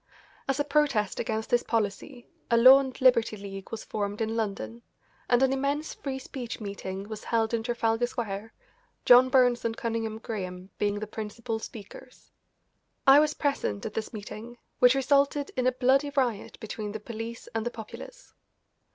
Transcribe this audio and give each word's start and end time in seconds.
As 0.47 0.59
a 0.59 0.63
protest 0.63 1.19
against 1.19 1.51
this 1.51 1.61
policy 1.61 2.25
a 2.49 2.57
Law 2.57 2.79
and 2.79 2.99
Liberty 3.01 3.37
League 3.37 3.69
was 3.69 3.83
formed 3.83 4.19
in 4.19 4.35
London, 4.35 4.81
and 5.29 5.43
an 5.43 5.53
immense 5.53 5.93
Free 5.93 6.17
Speech 6.17 6.59
meeting 6.59 7.07
was 7.07 7.25
held 7.25 7.53
in 7.53 7.61
Trafalgar 7.61 8.07
Square, 8.07 8.51
John 9.05 9.29
Burns 9.29 9.63
and 9.63 9.77
Cunningham 9.77 10.17
Graham 10.17 10.71
being 10.79 10.97
the 10.99 11.05
principal 11.05 11.59
speakers. 11.59 12.31
I 13.05 13.19
was 13.19 13.35
present 13.35 13.85
at 13.85 13.93
this 13.93 14.11
meeting, 14.11 14.57
which 14.79 14.95
resulted 14.95 15.51
in 15.55 15.67
a 15.67 15.71
bloody 15.71 16.09
riot 16.09 16.59
between 16.59 16.93
the 16.93 16.99
police 16.99 17.45
and 17.53 17.63
the 17.63 17.69
populace. 17.69 18.33